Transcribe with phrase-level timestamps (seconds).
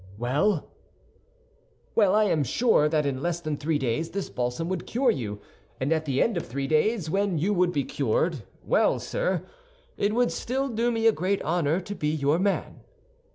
[0.17, 0.71] "Well?"
[1.93, 5.41] "Well, I am sure that in less than three days this balsam would cure you;
[5.79, 9.43] and at the end of three days, when you would be cured—well, sir,
[9.97, 12.79] it would still do me a great honor to be your man."